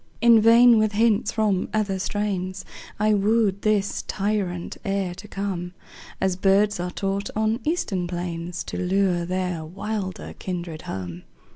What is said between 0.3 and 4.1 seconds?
vain with hints from other strains I wooed this